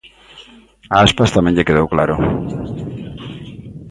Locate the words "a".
0.95-0.97